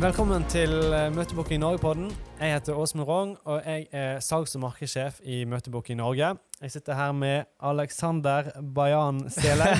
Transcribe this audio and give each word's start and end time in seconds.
Velkommen 0.00 0.44
til 0.48 0.70
Møteboken 0.70 1.14
Møtebooking 1.14 1.60
Norge-podden. 1.60 2.12
Jeg 2.40 2.54
heter 2.54 2.72
Åsmund 2.72 3.08
Rong, 3.08 3.38
og 3.44 3.60
jeg 3.66 3.86
er 3.92 4.20
salgs- 4.24 4.56
og 4.56 4.60
markedssjef 4.60 5.18
i 5.22 5.44
Møtebooking 5.44 5.98
Norge. 5.98 6.36
Jeg 6.62 6.70
sitter 6.70 6.94
her 6.94 7.12
med 7.12 7.44
Alexander 7.60 8.48
Bayan 8.74 9.30
Sele. 9.30 9.68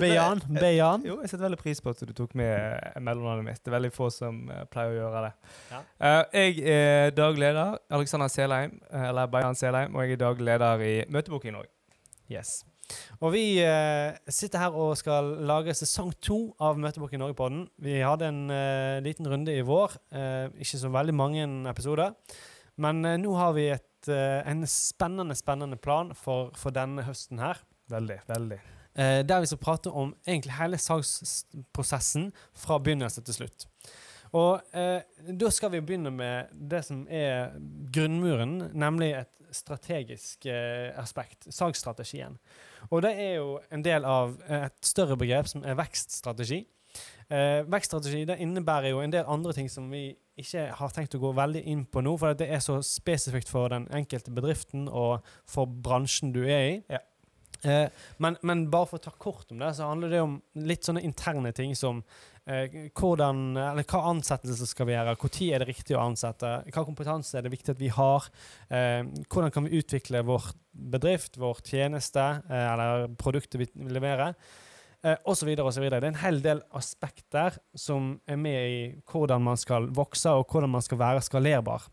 Bejan? 0.00 0.42
Bejan? 0.60 1.06
Jo, 1.06 1.20
jeg 1.20 1.30
setter 1.30 1.44
veldig 1.44 1.58
pris 1.58 1.80
på 1.80 1.94
at 1.94 2.02
du 2.02 2.12
tok 2.12 2.34
med 2.34 2.50
eh, 2.50 3.00
mellomnavnet 3.00 3.46
mitt. 3.46 3.62
Det 3.62 3.70
er 3.70 3.78
veldig 3.78 3.94
få 3.94 4.10
som 4.10 4.50
eh, 4.50 4.66
pleier 4.74 4.96
å 4.96 5.00
gjøre 5.04 5.24
det. 5.28 5.32
Ja. 5.70 5.84
Uh, 6.02 6.22
jeg 6.34 6.58
er 6.74 7.14
daglig 7.14 7.46
leder, 7.46 7.78
Alexander 7.94 8.32
Selheim, 8.32 8.80
eh, 8.90 9.10
eller 9.12 9.30
Bayan 9.30 9.54
Selheim, 9.54 9.94
og 9.94 10.02
jeg 10.02 10.18
er 10.18 10.24
daglig 10.26 10.50
leder 10.50 10.82
i 10.82 10.94
Møtebooking 11.14 11.60
Norge. 11.60 11.70
Yes. 12.26 12.64
Og 13.20 13.32
vi 13.34 13.44
eh, 13.64 14.16
sitter 14.28 14.60
her 14.62 14.76
og 14.76 14.96
skal 15.00 15.32
lage 15.48 15.74
sesong 15.76 16.12
to 16.22 16.38
av 16.62 16.78
Møtebooking 16.80 17.22
Norge-podden. 17.22 17.64
Vi 17.82 17.98
hadde 18.04 18.28
en 18.30 18.42
eh, 18.52 18.98
liten 19.04 19.28
runde 19.30 19.54
i 19.54 19.64
vår. 19.66 19.96
eh, 20.12 20.46
ikke 20.62 20.82
så 20.82 20.92
veldig 20.92 21.16
mange 21.16 21.48
episoder. 21.70 22.14
Men 22.76 23.04
eh, 23.04 23.18
nå 23.20 23.34
har 23.38 23.56
vi 23.56 23.70
et, 23.74 24.08
eh, 24.12 24.40
en 24.46 24.66
spennende, 24.70 25.36
spennende 25.38 25.78
plan 25.80 26.12
for, 26.14 26.52
for 26.58 26.74
denne 26.76 27.06
høsten 27.06 27.40
her. 27.42 27.62
Veldig, 27.90 28.20
veldig. 28.28 28.60
Eh, 28.96 29.22
der 29.28 29.40
vi 29.40 29.48
skal 29.50 29.60
prate 29.60 29.90
om 29.92 30.14
egentlig 30.26 30.56
hele 30.56 30.78
salgsprosessen 30.80 32.30
fra 32.56 32.78
begynnelse 32.80 33.24
til 33.24 33.40
slutt. 33.42 33.66
Og 34.36 34.76
eh, 34.76 35.00
da 35.32 35.50
skal 35.54 35.72
vi 35.72 35.82
begynne 35.84 36.12
med 36.12 36.52
det 36.52 36.82
som 36.84 37.04
er 37.08 37.56
grunnmuren, 37.94 38.58
nemlig 38.76 39.14
et 39.22 39.32
strategisk 39.54 40.48
eh, 40.50 40.90
aspekt, 41.00 41.46
salgsstrategien. 41.54 42.36
Og 42.90 43.02
det 43.06 43.14
er 43.16 43.36
jo 43.38 43.58
en 43.72 43.84
del 43.84 44.04
av 44.04 44.36
et 44.52 44.76
større 44.84 45.16
begrep 45.18 45.48
som 45.50 45.64
er 45.64 45.78
vekststrategi. 45.78 46.64
Eh, 47.28 47.64
vekststrategi 47.66 48.24
det 48.28 48.38
innebærer 48.42 48.92
jo 48.92 49.00
en 49.02 49.12
del 49.12 49.26
andre 49.26 49.54
ting 49.56 49.70
som 49.72 49.88
vi 49.90 50.10
ikke 50.38 50.68
har 50.78 50.92
tenkt 50.94 51.16
å 51.16 51.22
gå 51.22 51.32
veldig 51.34 51.62
inn 51.72 51.82
på 51.88 52.02
nå, 52.04 52.12
for 52.20 52.36
det 52.38 52.48
er 52.52 52.62
så 52.62 52.78
spesifikt 52.84 53.50
for 53.50 53.72
den 53.72 53.88
enkelte 53.94 54.34
bedriften 54.36 54.86
og 54.86 55.26
for 55.48 55.66
bransjen 55.66 56.34
du 56.36 56.44
er 56.44 56.68
i. 56.68 56.74
Ja. 56.92 57.02
Eh, 57.64 57.88
men, 58.22 58.36
men 58.46 58.66
bare 58.70 58.90
for 58.90 59.00
å 59.00 59.06
ta 59.08 59.14
kort 59.18 59.50
om 59.50 59.62
det, 59.62 59.72
så 59.74 59.90
handler 59.90 60.12
det 60.12 60.22
om 60.22 60.38
litt 60.60 60.86
sånne 60.86 61.02
interne 61.06 61.52
ting 61.56 61.74
som 61.78 62.02
eh, 62.02 62.35
hvordan, 62.46 63.56
eller 63.58 63.86
hva 63.90 64.02
ansettelse 64.12 64.68
skal 64.70 64.86
vi 64.86 64.94
gjøre, 64.94 65.16
når 65.18 65.38
er 65.48 65.62
det 65.62 65.68
riktig 65.72 65.96
å 65.96 66.04
ansette, 66.04 66.52
hva 66.70 66.84
kompetanse 66.86 67.34
er 67.34 67.46
det 67.46 67.50
viktig 67.50 67.74
at 67.74 67.80
vi 67.80 67.90
har, 67.90 68.28
eh, 68.70 69.02
hvordan 69.26 69.50
kan 69.50 69.66
vi 69.66 69.80
utvikle 69.80 70.22
vår 70.26 70.52
bedrift, 70.70 71.40
vår 71.42 71.64
tjeneste 71.66 72.22
eh, 72.22 72.68
eller 72.70 73.08
produktet 73.18 73.58
vi 73.58 73.66
leverer, 73.90 74.36
eh, 75.02 75.18
osv. 75.26 75.50
osv. 75.58 75.88
Det 75.90 75.98
er 75.98 76.08
en 76.12 76.22
hel 76.22 76.40
del 76.44 76.62
aspekter 76.78 77.58
som 77.74 78.14
er 78.26 78.38
med 78.38 78.62
i 78.70 78.80
hvordan 79.10 79.42
man 79.42 79.58
skal 79.58 79.90
vokse 79.90 80.30
og 80.30 80.46
hvordan 80.46 80.76
man 80.78 80.86
skal 80.86 81.02
være 81.02 81.26
skalerbar. 81.26 81.90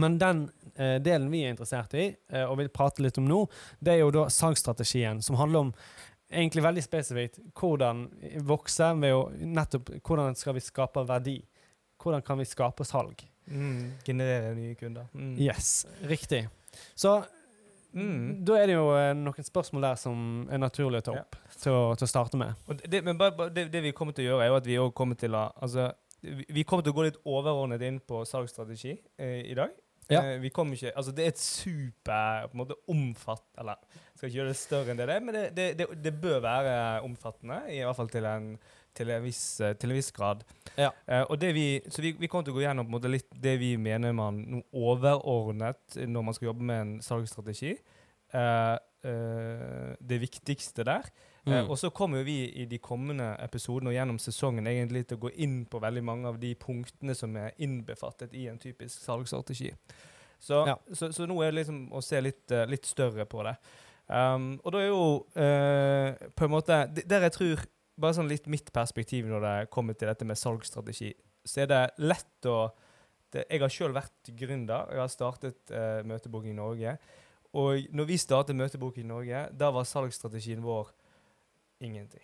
Men 0.00 0.18
den 0.18 0.48
eh, 0.76 0.96
delen 1.02 1.30
vi 1.30 1.44
er 1.44 1.54
interessert 1.54 1.94
i, 1.94 2.08
eh, 2.32 2.44
og 2.44 2.58
vil 2.58 2.72
prate 2.74 3.04
litt 3.04 3.18
om 3.20 3.28
nå, 3.28 3.44
det 3.78 3.94
er 3.94 4.02
jo 4.02 4.12
da 4.14 4.26
salgsstrategien, 4.32 5.22
som 5.22 5.38
handler 5.38 5.68
om 5.68 5.72
egentlig 6.34 6.62
veldig 6.64 6.82
spesifikt 6.84 7.38
hvordan 7.58 8.04
vokse 8.46 8.90
ved 9.00 9.14
å 9.16 9.22
nettopp 9.34 9.94
Hvordan 10.02 10.36
skal 10.38 10.56
vi 10.58 10.62
skape 10.64 11.04
verdi? 11.08 11.38
Hvordan 12.02 12.22
kan 12.26 12.38
vi 12.38 12.44
skape 12.48 12.84
salg? 12.84 13.22
Mm, 13.46 13.92
generere 14.06 14.54
nye 14.56 14.74
kunder. 14.80 15.06
Mm. 15.14 15.34
Yes, 15.40 15.86
riktig. 16.02 16.46
Så 16.96 17.22
Mm. 17.94 18.44
da 18.44 18.56
er 18.58 18.66
det 18.66 18.74
jo 18.74 18.88
eh, 18.98 19.12
noen 19.14 19.44
spørsmål 19.46 19.84
der 19.86 19.98
som 20.00 20.48
er 20.50 20.58
naturlig 20.58 20.98
å 20.98 21.04
ta 21.06 21.12
opp 21.20 21.36
til, 21.60 21.70
å, 21.70 21.92
til 21.94 22.08
å 22.08 22.10
starte 22.10 22.36
med. 22.40 22.56
Det, 22.90 23.04
men 23.06 23.14
bare, 23.20 23.46
det, 23.54 23.68
det 23.70 23.82
vi 23.84 23.92
kommer 23.94 24.16
til 24.16 24.24
å 24.26 24.32
gjøre, 24.32 24.42
er 24.42 24.50
jo 24.50 24.56
at 24.58 24.66
vi 24.66 24.78
òg 24.82 24.90
kommer 24.98 25.14
til 25.20 25.36
å 25.38 25.44
altså, 25.62 25.92
vi, 26.24 26.42
vi 26.56 26.64
kommer 26.66 26.82
til 26.82 26.90
å 26.90 26.96
gå 26.96 27.04
litt 27.06 27.20
overordnet 27.22 27.84
inn 27.86 28.00
på 28.02 28.24
salgsstrategi 28.26 28.96
eh, 29.22 29.44
i 29.46 29.54
dag. 29.54 29.70
Ja. 30.10 30.20
Eh, 30.20 30.40
vi 30.42 30.50
kommer 30.52 30.76
ikke, 30.76 30.92
altså 30.96 31.12
Det 31.16 31.24
er 31.24 31.32
et 31.32 31.40
super 31.40 32.48
på 32.50 32.56
en 32.56 32.60
måte 32.60 32.76
omfatt 32.92 33.44
Eller 33.58 33.78
skal 34.14 34.28
ikke 34.28 34.36
gjøre 34.36 34.52
det 34.52 34.58
større 34.58 34.92
enn 34.92 35.00
det 35.00 35.08
det 35.08 35.16
er, 35.16 35.24
men 35.24 35.36
det, 35.36 35.44
det, 35.56 35.66
det, 35.78 35.86
det 36.04 36.12
bør 36.20 36.40
være 36.44 37.02
omfattende. 37.06 37.56
I 37.72 37.80
hvert 37.82 37.98
fall 37.98 38.10
til 38.12 38.28
en, 38.30 38.46
til 38.94 39.10
en, 39.10 39.24
viss, 39.24 39.42
eh, 39.60 39.74
til 39.80 39.90
en 39.90 39.98
viss 39.98 40.12
grad. 40.14 40.44
Ja. 40.78 40.92
Uh, 41.08 41.24
og 41.34 41.40
det 41.42 41.50
vi, 41.56 41.66
så 41.90 42.04
vi, 42.04 42.14
vi 42.20 42.30
kommer 42.30 42.46
til 42.46 42.54
å 42.54 42.60
gå 42.60 42.62
gjennom 42.62 42.92
måte 42.94 43.10
litt 43.10 43.26
det 43.42 43.56
vi 43.58 43.72
mener 43.80 44.14
man 44.14 44.38
noe 44.52 44.62
overordnet 44.70 45.98
når 45.98 46.26
man 46.28 46.36
skal 46.36 46.52
jobbe 46.52 46.68
med 46.70 46.82
en 46.84 46.94
salgsstrategi. 47.02 47.74
Uh, 48.34 48.78
uh, 49.06 49.90
det 49.98 50.20
viktigste 50.22 50.86
der. 50.86 51.10
Eh, 51.46 51.52
Mm. 51.52 51.70
og 51.70 51.76
så 51.76 51.90
kommer 51.92 52.24
vi 52.24 52.46
i 52.56 52.64
de 52.64 52.78
kommende 52.78 53.36
episodene 53.44 53.88
og 53.90 53.94
gjennom 53.94 54.18
sesongen 54.18 54.66
egentlig 54.66 55.06
til 55.06 55.18
å 55.18 55.20
gå 55.26 55.30
inn 55.36 55.66
på 55.66 55.80
veldig 55.80 56.02
mange 56.04 56.26
av 56.28 56.38
de 56.40 56.54
punktene 56.54 57.14
som 57.14 57.36
er 57.36 57.52
innbefattet 57.58 58.32
i 58.32 58.46
en 58.48 58.58
typisk 58.58 58.98
salgsstrategi. 59.04 59.72
Så, 60.40 60.66
Ja. 60.66 60.76
så, 60.92 61.12
så 61.12 61.26
nå 61.26 61.42
er 61.42 61.50
det 61.52 61.66
liksom 61.66 61.90
å 61.92 62.02
se 62.02 62.20
litt, 62.20 62.50
eh, 62.50 62.66
litt 62.66 62.86
større 62.86 63.26
på 63.26 63.42
det. 63.44 63.56
Um, 64.08 64.60
og 64.64 64.72
da 64.72 64.78
er 64.78 64.88
jo 64.88 65.26
uh, 65.36 66.28
på 66.36 66.44
en 66.44 66.50
måte 66.52 66.76
Der 67.08 67.22
jeg 67.24 67.32
tror 67.32 67.62
Bare 67.98 68.12
sånn 68.12 68.28
litt 68.28 68.46
mitt 68.46 68.70
perspektiv 68.70 69.24
når 69.24 69.40
det 69.40 69.70
kommer 69.70 69.94
til 69.96 70.08
dette 70.08 70.26
med 70.26 70.36
salgsstrategi, 70.36 71.14
så 71.46 71.62
er 71.62 71.66
det 71.70 71.90
lett 71.98 72.44
å 72.50 72.70
det, 73.32 73.46
Jeg 73.48 73.60
har 73.60 73.68
sjøl 73.72 73.92
vært 73.94 74.32
gründer. 74.36 74.90
Jeg 74.90 74.98
har 74.98 75.08
startet 75.08 75.70
uh, 75.70 76.02
Møtebok 76.04 76.44
i 76.44 76.52
Norge. 76.52 76.98
Og 77.54 77.86
når 77.94 78.04
vi 78.06 78.16
startet 78.18 78.56
Møtebok 78.56 78.98
i 78.98 79.06
Norge, 79.06 79.48
da 79.56 79.70
var 79.70 79.84
salgsstrategien 79.84 80.60
vår 80.60 80.90
ingenting. 81.82 82.22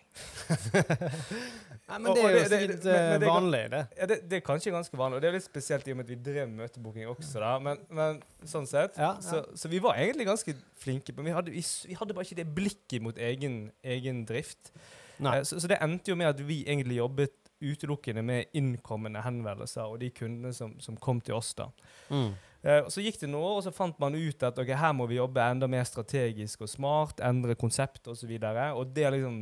Nei, 1.89 1.97
men 1.99 2.07
det 2.15 2.23
er 2.23 2.35
jo 2.35 2.77
eh, 2.87 2.95
er 2.95 3.25
vanlig, 3.25 3.61
det. 3.73 3.81
Ja, 3.97 4.07
det, 4.09 4.17
det 4.31 4.39
er 4.39 4.45
kanskje 4.45 4.73
ganske 4.73 4.97
vanlig, 4.99 5.19
og 5.19 5.23
det 5.23 5.29
er 5.31 5.35
litt 5.37 5.45
spesielt 5.47 5.87
i 5.87 5.93
og 5.93 5.99
med 5.99 6.07
at 6.07 6.13
vi 6.13 6.19
drev 6.31 6.53
møtebooking 6.55 7.09
også, 7.11 7.41
da. 7.43 7.51
Men, 7.63 7.83
men 7.91 8.21
sånn 8.47 8.69
sett. 8.69 8.97
Ja, 8.99 9.13
ja. 9.17 9.25
Så, 9.25 9.43
så 9.57 9.71
vi 9.71 9.81
var 9.83 9.99
egentlig 9.99 10.29
ganske 10.29 10.55
flinke, 10.81 11.13
men 11.17 11.29
vi 11.29 11.35
hadde, 11.35 11.53
vi, 11.55 11.63
vi 11.91 11.99
hadde 11.99 12.15
bare 12.17 12.27
ikke 12.29 12.39
det 12.41 12.47
blikket 12.57 13.05
mot 13.05 13.19
egen, 13.31 13.61
egen 13.83 14.23
drift. 14.29 14.71
Eh, 15.19 15.41
Så, 15.45 15.59
så 15.61 15.69
det 15.69 15.81
endte 15.83 16.13
jo 16.13 16.17
med 16.17 16.31
at 16.31 16.39
vi 16.47 16.63
egentlig 16.65 16.97
jobbet 17.01 17.35
utelukkende 17.61 18.23
med 18.25 18.55
innkommende 18.57 19.21
henvendelser 19.21 19.85
og 19.85 19.99
de 20.01 20.09
kundene 20.09 20.49
som, 20.53 20.73
som 20.81 20.97
kom 20.97 21.19
til 21.21 21.37
oss. 21.37 21.53
da. 21.53 21.67
Mm. 22.09 22.31
Og 22.61 22.91
Så 22.93 23.01
gikk 23.01 23.15
det 23.17 23.29
noen 23.29 23.47
år, 23.47 23.55
og 23.57 23.63
så 23.65 23.71
fant 23.73 23.97
man 23.97 24.13
ut 24.13 24.43
at 24.45 24.59
okay, 24.61 24.77
her 24.77 24.91
må 24.93 25.07
vi 25.09 25.17
jobbe 25.17 25.41
enda 25.41 25.65
mer 25.71 25.85
strategisk 25.87 26.61
og 26.61 26.69
smart, 26.69 27.23
endre 27.25 27.55
konsept 27.57 28.05
osv. 28.05 28.11
Og, 28.11 28.19
så 28.19 28.29
videre, 28.29 28.67
og 28.77 28.91
det 28.93 29.07
liksom 29.15 29.39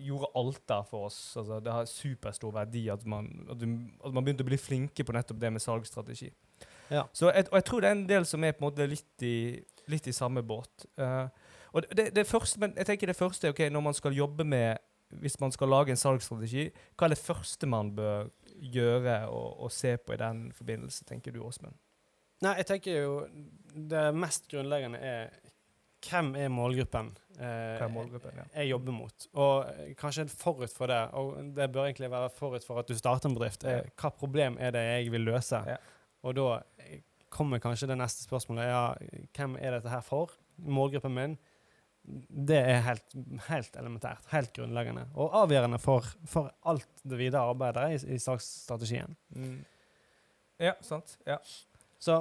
gjorde 0.00 0.30
alt 0.36 0.68
der 0.68 0.82
for 0.90 1.06
oss. 1.08 1.36
Altså, 1.36 1.60
det 1.60 1.72
har 1.72 1.88
superstor 1.88 2.52
verdi 2.54 2.88
at 2.92 3.06
man, 3.06 3.28
at, 3.50 3.60
du, 3.60 3.66
at 4.04 4.12
man 4.12 4.24
begynte 4.24 4.44
å 4.44 4.50
bli 4.50 4.58
flinke 4.60 5.04
på 5.04 5.14
nettopp 5.16 5.40
det 5.40 5.52
med 5.52 5.64
salgsstrategi. 5.64 6.30
Ja. 6.90 7.06
Så 7.12 7.30
jeg, 7.30 7.46
og 7.50 7.58
jeg 7.60 7.66
tror 7.68 7.82
det 7.82 7.90
er 7.90 7.98
en 7.98 8.08
del 8.08 8.26
som 8.26 8.44
er 8.44 8.54
på 8.56 8.64
en 8.64 8.68
måte 8.68 8.88
litt 8.88 9.26
i, 9.26 9.60
litt 9.90 10.08
i 10.10 10.16
samme 10.16 10.42
båt. 10.46 10.86
Uh, 10.98 11.28
og 11.72 11.86
det, 11.94 12.10
det 12.16 12.26
første, 12.26 12.60
men 12.62 12.74
jeg 12.76 12.88
tenker 12.88 13.10
det 13.10 13.18
første 13.18 13.46
er 13.46 13.54
okay, 13.54 13.70
når 13.70 13.84
man 13.90 13.94
skal 13.94 14.16
jobbe 14.16 14.44
med 14.44 14.78
Hvis 15.10 15.40
man 15.40 15.50
skal 15.50 15.68
lage 15.68 15.90
en 15.90 15.98
salgsstrategi, 15.98 16.68
hva 16.94 17.08
er 17.08 17.10
det 17.10 17.18
første 17.18 17.66
man 17.66 17.88
bør 17.96 18.28
gjøre 18.60 19.22
og, 19.28 19.62
og 19.64 19.72
se 19.72 19.96
på 19.96 20.14
i 20.14 20.20
den 20.20 20.50
forbindelse, 20.56 21.04
tenker 21.08 21.34
du, 21.34 21.42
Åsmund? 21.46 21.76
Nei, 22.40 22.54
jeg 22.62 22.68
tenker 22.70 23.02
jo 23.02 23.14
det 23.74 24.10
mest 24.16 24.48
grunnleggende 24.50 25.00
er 25.04 25.32
hvem 26.00 26.30
er 26.40 26.48
målgruppen 26.48 27.10
eh, 27.36 27.76
hvem 27.80 27.92
målgruppen? 27.92 28.38
Ja. 28.38 28.46
jeg 28.54 28.70
jobber 28.70 28.94
mot? 28.96 29.26
Og 29.36 29.66
eh, 29.68 29.92
kanskje 29.98 30.26
forut 30.32 30.72
for 30.72 30.90
det, 30.90 31.00
og 31.12 31.52
det 31.56 31.68
bør 31.72 31.88
egentlig 31.88 32.10
være 32.10 32.30
forut 32.36 32.64
for 32.66 32.80
at 32.80 32.88
du 32.88 32.96
starter 32.96 33.28
en 33.28 33.36
bedrift, 33.36 33.64
er, 33.68 33.90
hva 34.00 34.12
problem 34.16 34.56
er 34.60 34.74
det 34.76 34.84
jeg 34.86 35.12
vil 35.12 35.28
løse? 35.28 35.60
Ja. 35.68 35.76
Og 36.24 36.36
da 36.38 36.48
eh, 36.80 37.02
kommer 37.30 37.62
kanskje 37.62 37.90
det 37.90 37.98
neste 38.00 38.24
spørsmålet, 38.24 38.70
ja, 38.70 39.26
hvem 39.36 39.56
er 39.60 39.76
dette 39.76 39.92
her 39.92 40.04
for? 40.04 40.32
Målgruppen 40.56 41.14
min? 41.14 41.38
Det 42.50 42.58
er 42.58 42.82
helt, 42.86 43.16
helt 43.46 43.76
elementært, 43.78 44.26
helt 44.32 44.52
grunnleggende, 44.56 45.06
og 45.14 45.36
avgjørende 45.44 45.78
for, 45.82 46.06
for 46.28 46.50
alt 46.68 47.04
det 47.04 47.20
videre 47.20 47.44
arbeidet 47.52 47.86
i, 47.94 48.16
i 48.16 48.18
salgsstrategien. 48.22 49.16
Mm. 49.36 49.60
Ja, 50.60 50.74
sant. 50.84 51.16
Ja. 51.28 51.38
Så, 52.00 52.20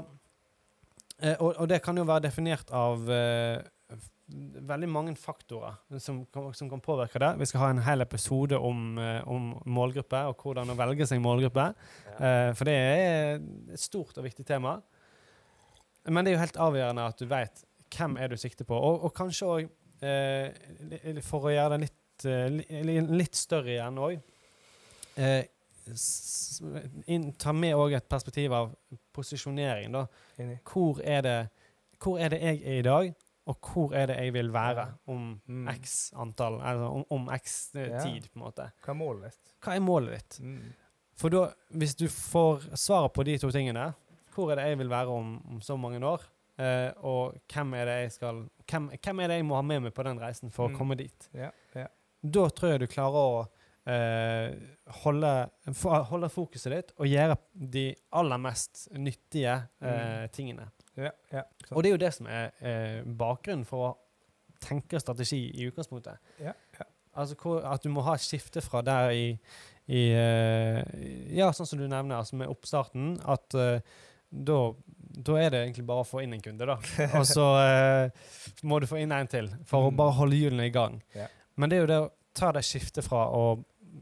eh, 1.20 1.36
og, 1.40 1.56
og 1.56 1.68
det 1.72 1.82
kan 1.84 1.98
jo 1.98 2.08
være 2.08 2.28
definert 2.30 2.72
av 2.76 3.10
eh, 3.12 3.60
veldig 4.70 4.90
mange 4.90 5.16
faktorer 5.18 5.80
som 6.00 6.22
som 6.54 6.70
kan 6.70 6.82
påvirke 6.82 7.20
det. 7.20 7.34
Vi 7.40 7.48
skal 7.50 7.64
ha 7.64 7.70
en 7.74 7.84
hel 7.84 8.02
episode 8.02 8.58
om, 8.58 8.98
eh, 8.98 9.22
om 9.28 9.52
målgruppe 9.66 10.22
og 10.30 10.44
hvordan 10.44 10.70
å 10.70 10.78
velge 10.78 11.08
seg 11.08 11.22
målgruppe. 11.22 11.74
Eh, 12.20 12.54
for 12.54 12.66
det 12.66 12.76
er 12.76 13.40
et 13.74 13.80
stort 13.80 14.18
og 14.18 14.24
viktig 14.24 14.46
tema. 14.46 14.82
Men 16.06 16.24
det 16.24 16.32
er 16.32 16.38
jo 16.38 16.46
helt 16.46 16.62
avgjørende 16.70 17.08
at 17.08 17.20
du 17.20 17.26
vet 17.26 17.66
hvem 17.90 18.18
er 18.18 18.30
du 18.30 18.38
sikter 18.38 18.66
på. 18.66 18.76
Og, 18.76 19.04
og 19.04 19.14
kanskje 19.14 19.48
òg, 19.48 19.70
eh, 20.02 21.22
for 21.22 21.48
å 21.50 21.54
gjøre 21.54 21.70
det 21.78 21.80
litt, 21.86 22.26
eh, 22.26 22.50
li- 22.50 22.84
li- 22.84 23.18
litt 23.24 23.36
større 23.36 23.74
igjen 23.76 23.98
òg 23.98 24.20
eh, 25.18 25.44
Ta 27.40 27.52
med 27.56 27.74
òg 27.76 27.94
et 27.98 28.10
perspektiv 28.10 28.54
av 28.54 28.76
posisjonering. 29.16 29.92
da. 29.92 30.06
Hvor 30.64 31.00
er, 31.04 31.22
det, 31.22 31.38
hvor 32.04 32.20
er 32.20 32.30
det 32.30 32.42
jeg 32.42 32.62
er 32.64 32.80
i 32.80 32.82
dag, 32.86 33.14
og 33.50 33.58
hvor 33.74 33.94
er 33.98 34.06
det 34.12 34.18
jeg 34.18 34.34
vil 34.34 34.52
være 34.54 34.86
om 35.08 35.42
Mm. 35.48 35.68
x 35.82 36.12
antall, 36.16 36.60
altså 36.62 36.92
om, 36.94 37.06
om 37.10 37.30
x 37.34 37.72
tid, 37.72 37.90
Ja. 37.90 38.04
på 38.04 38.36
en 38.36 38.42
måte. 38.44 38.72
Hva 38.86 38.90
er 38.94 39.00
målet 39.00 39.24
ditt? 39.32 39.54
Hva 39.64 39.76
er 39.76 39.80
målet 39.80 40.12
ditt? 40.20 40.40
Mm. 40.46 40.74
For 41.16 41.30
da, 41.30 41.48
hvis 41.74 41.96
du 41.96 42.06
får 42.08 42.70
svaret 42.78 43.14
på 43.14 43.24
de 43.26 43.38
to 43.38 43.50
tingene, 43.52 43.94
hvor 44.36 44.52
er 44.52 44.56
det 44.56 44.66
jeg 44.70 44.78
vil 44.78 44.90
være 44.90 45.08
om, 45.08 45.42
om 45.50 45.62
så 45.62 45.76
mange 45.78 46.00
år, 46.06 46.22
eh, 46.60 46.90
og 47.08 47.38
hvem 47.54 47.74
er 47.80 47.86
det 47.90 47.96
jeg 48.04 48.12
skal 48.18 48.44
hvem, 48.70 48.90
hvem 49.00 49.20
er 49.24 49.32
det 49.32 49.38
jeg 49.40 49.48
må 49.50 49.56
ha 49.58 49.64
med 49.66 49.86
meg 49.88 49.94
på 49.98 50.04
den 50.06 50.20
reisen 50.22 50.52
for 50.54 50.68
Mm. 50.70 50.76
å 50.76 50.78
komme 50.78 50.98
dit? 51.00 51.30
Ja, 51.34 51.50
ja. 51.76 51.88
Da 52.22 52.50
tror 52.52 52.74
jeg 52.74 52.82
du 52.84 52.88
klarer 52.92 53.16
å 53.16 53.40
uh, 53.90 54.50
holde, 55.06 55.32
holde 56.12 56.30
fokuset 56.30 56.74
ditt 56.76 56.92
og 57.00 57.08
gjøre 57.08 57.38
de 57.56 57.86
aller 58.20 58.38
mest 58.44 58.88
nyttige 58.94 59.56
eh, 59.82 60.28
tingene. 60.36 60.68
Ja. 61.00 61.46
Og 61.72 61.82
det 61.82 61.90
er 61.90 61.96
jo 61.96 62.02
det 62.04 62.12
som 62.14 62.28
er 62.28 62.52
bakgrunnen 63.18 63.64
for 63.66 63.86
å 63.88 63.92
tenke 64.60 65.00
strategi 65.00 65.40
i 65.56 65.70
utgangspunktet. 65.70 66.20
Altså 67.16 67.36
hvor, 67.40 67.64
at 67.66 67.82
du 67.84 67.90
må 67.90 68.04
ha 68.04 68.18
et 68.20 68.26
skifte 68.26 68.62
fra 68.62 68.82
der 68.86 69.14
i, 69.16 69.30
i 69.88 70.02
Ja, 71.34 71.50
sånn 71.56 71.66
som 71.70 71.80
du 71.80 71.88
nevner, 71.88 72.20
altså 72.20 72.36
med 72.36 72.52
oppstarten, 72.52 73.16
at 73.24 73.56
da 74.30 74.58
da 75.20 75.36
er 75.42 75.50
det 75.54 75.60
egentlig 75.66 75.86
bare 75.90 76.04
å 76.04 76.08
få 76.08 76.22
inn 76.24 76.34
en 76.38 76.42
kunde, 76.44 76.66
da. 76.70 76.78
Og 77.20 77.26
så 77.28 77.46
eh, 77.60 78.12
må 78.64 78.78
du 78.80 78.88
få 78.88 79.00
inn 79.02 79.12
en 79.16 79.28
til 79.32 79.50
for 79.68 79.88
å 79.88 79.92
Mm. 79.92 79.98
bare 80.00 80.16
holde 80.20 80.38
hjulene 80.40 80.68
i 80.70 80.74
gang. 80.76 81.02
Yeah. 81.16 81.28
Men 81.60 81.70
det 81.72 81.78
er 81.78 81.82
jo 81.84 81.90
det 81.92 81.98
å 82.06 82.12
ta 82.40 82.52
det 82.56 82.64
skiftet 82.64 83.04
fra 83.08 83.26
å 83.36 83.42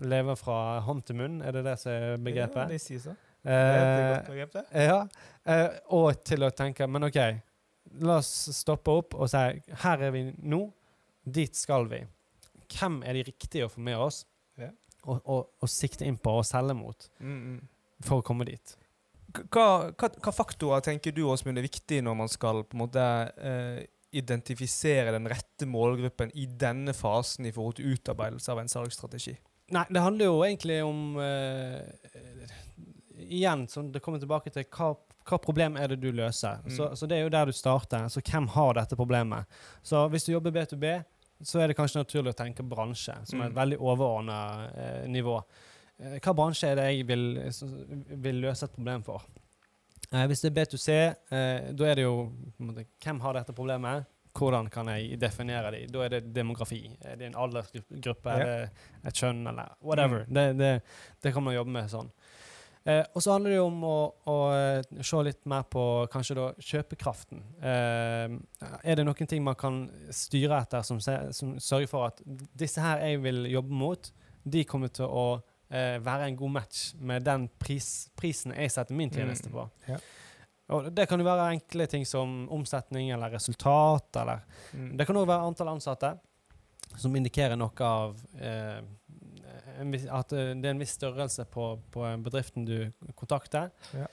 leve 0.06 0.36
fra 0.38 0.80
hånd 0.86 1.06
til 1.08 1.16
munn, 1.18 1.40
er 1.42 1.56
det 1.56 1.64
det 1.66 1.78
som 1.82 1.92
er 1.96 2.18
begrepet? 2.22 2.60
Ja, 2.62 2.68
de 2.70 2.78
det 2.78 2.82
sier 2.84 3.00
så. 3.02 3.16
Det 3.48 3.54
Eh, 3.54 3.54
er 3.56 3.88
et 3.88 4.10
godt 4.12 4.32
begrep, 4.34 4.52
det. 4.54 4.64
ja, 4.86 4.98
eh, 5.48 5.80
og 5.96 6.24
til 6.28 6.44
å 6.44 6.50
tenke 6.52 6.88
Men 6.92 7.06
OK, 7.08 7.16
la 8.04 8.18
oss 8.20 8.32
stoppe 8.58 8.92
opp 8.92 9.14
og 9.16 9.30
si 9.32 9.38
her 9.84 10.02
er 10.04 10.12
vi 10.12 10.24
nå, 10.44 10.60
dit 11.24 11.56
skal 11.56 11.88
vi. 11.88 12.02
Hvem 12.76 13.00
er 13.08 13.14
de 13.14 13.24
riktige 13.30 13.66
å 13.66 13.72
få 13.72 13.80
med 13.80 13.96
oss 13.98 14.26
og, 15.08 15.22
og, 15.24 15.46
og 15.64 15.70
sikte 15.72 16.04
inn 16.04 16.18
på 16.20 16.34
og 16.42 16.44
selge 16.46 16.76
mot 16.76 17.08
Mm, 17.24 17.38
mm. 17.54 17.60
for 18.04 18.20
å 18.20 18.26
komme 18.28 18.44
dit? 18.50 18.76
Hva, 19.54 19.92
hva, 19.94 20.10
hva 20.24 20.32
faktorer 20.34 20.82
tenker 20.86 21.12
du 21.16 21.24
Åsmund, 21.30 21.58
er 21.60 21.66
viktig 21.68 22.02
når 22.06 22.16
man 22.20 22.30
skal 22.32 22.64
på 22.64 22.78
en 22.78 22.84
måte 22.86 23.04
eh, 23.38 23.86
identifisere 24.18 25.12
den 25.16 25.28
rette 25.30 25.68
målgruppen 25.70 26.32
i 26.34 26.46
denne 26.48 26.94
fasen 26.96 27.46
i 27.46 27.52
forhold 27.56 27.78
til 27.80 27.94
utarbeidelse 27.98 28.52
av 28.54 28.62
en 28.64 28.72
salgsstrategi? 28.72 29.36
Nei, 29.76 29.84
det 29.92 30.00
handler 30.00 30.30
jo 30.30 30.38
egentlig 30.48 30.78
om 30.88 31.18
eh, 31.20 32.56
Igjen, 33.28 33.66
sånn, 33.68 33.90
det 33.92 34.00
kommer 34.06 34.22
tilbake 34.22 34.52
til 34.54 34.64
hva, 34.78 34.92
hva 35.28 35.38
problem 35.42 35.76
er 35.82 35.90
det 35.92 35.98
du 36.04 36.12
løser. 36.16 36.60
Mm. 36.64 36.74
Så, 36.76 36.90
så 36.96 37.08
det 37.10 37.18
er 37.18 37.24
jo 37.26 37.32
der 37.34 37.50
du 37.50 37.56
starter. 37.58 38.06
Så 38.14 38.22
hvem 38.22 38.46
har 38.54 38.78
dette 38.78 38.96
problemet? 39.00 39.50
Så 39.84 40.04
hvis 40.14 40.28
du 40.28 40.36
jobber 40.36 40.54
B2B, 40.56 40.92
så 41.42 41.60
er 41.64 41.72
det 41.72 41.78
kanskje 41.80 42.04
naturlig 42.04 42.32
å 42.36 42.38
tenke 42.38 42.64
bransje, 42.66 43.16
som 43.28 43.42
er 43.42 43.50
et 43.50 43.56
Mm. 43.56 43.58
veldig 43.58 43.80
overordna 43.82 44.38
eh, 44.70 45.08
nivå. 45.10 45.40
Eh, 45.98 46.20
hva 46.22 46.34
bransje 46.38 46.70
er 46.70 46.78
det 46.80 46.88
jeg 46.92 47.08
vil, 47.10 47.26
vil 48.24 48.42
løse 48.46 48.68
et 48.68 48.76
problem 48.76 49.06
for? 49.06 49.26
Eh, 50.12 50.26
hvis 50.30 50.44
det 50.44 50.52
er 50.52 50.58
B2C, 50.58 50.94
eh, 51.36 51.72
da 51.76 51.88
er 51.88 52.00
det 52.00 52.06
jo 52.06 52.30
måte, 52.64 52.86
Hvem 53.04 53.20
har 53.26 53.40
dette 53.40 53.56
problemet? 53.56 54.06
Hvordan 54.38 54.70
kan 54.70 54.88
jeg 54.94 55.18
definere 55.20 55.72
dem? 55.74 55.88
Da 55.90 56.04
er 56.06 56.10
det 56.14 56.34
demografi. 56.34 56.84
Er 57.02 57.16
det 57.18 57.26
en 57.26 57.36
aldersgruppe? 57.36 58.30
Ja. 58.30 58.38
Er 58.38 58.46
det 58.46 59.10
et 59.10 59.18
kjønn? 59.18 59.48
Eller 59.50 59.74
whatever. 59.82 60.28
Mm. 60.28 60.34
Det, 60.34 60.46
det, 60.60 60.70
det 61.24 61.34
kan 61.34 61.44
man 61.44 61.56
jobbe 61.56 61.74
med 61.74 61.90
sånn. 61.90 62.12
Eh, 62.86 63.02
og 63.18 63.24
så 63.24 63.34
handler 63.34 63.52
det 63.52 63.58
jo 63.58 63.66
om 63.66 63.82
å, 63.84 63.98
å 64.30 64.38
se 65.02 65.24
litt 65.26 65.42
mer 65.50 65.66
på 65.68 65.82
kanskje 66.14 66.38
da 66.38 66.46
kjøpekraften. 66.70 67.42
Er 67.60 68.96
det 68.96 69.04
noen 69.04 69.28
ting 69.28 69.44
man 69.44 69.58
kan 69.60 69.82
styre 70.14 70.62
etter 70.62 70.86
som, 70.86 71.02
som 71.02 71.58
sørger 71.58 71.92
for 71.92 72.12
at 72.12 72.22
disse 72.56 72.80
her 72.80 73.02
jeg 73.04 73.26
vil 73.26 73.50
jobbe 73.52 73.82
mot, 73.82 74.12
de 74.48 74.64
kommer 74.70 74.94
til 74.94 75.10
å 75.10 75.28
eh, 75.72 75.98
være 76.06 76.28
en 76.28 76.36
god 76.40 76.52
match 76.52 76.94
med 77.00 77.24
den 77.28 77.48
pris, 77.60 78.10
prisen 78.16 78.54
jeg 78.56 78.72
setter 78.72 78.96
min 78.96 79.10
tjeneste 79.12 79.50
Mm. 79.50 79.54
på. 79.54 79.70
Ja. 79.88 79.98
Og 80.70 80.90
det 80.96 81.08
kan 81.08 81.20
jo 81.20 81.26
være 81.26 81.52
enkle 81.56 81.86
ting 81.88 82.06
som 82.06 82.50
omsetning 82.52 83.12
eller 83.12 83.30
resultat, 83.32 84.16
eller 84.16 84.42
Mm. 84.74 84.98
det 84.98 85.08
kan 85.08 85.16
òg 85.16 85.28
være 85.28 85.48
antall 85.48 85.70
ansatte, 85.76 86.18
som 86.98 87.16
indikerer 87.16 87.56
noe 87.58 87.72
av 87.82 88.16
eh, 88.40 88.82
en 89.80 89.94
at 89.94 90.34
eh, 90.34 90.54
det 90.56 90.66
er 90.66 90.70
en 90.74 90.80
viss 90.80 90.96
størrelse 90.98 91.46
på, 91.46 91.80
på 91.92 92.04
bedriften 92.24 92.66
du 92.66 92.92
kontakter. 93.16 93.70
Ja. 93.94 94.08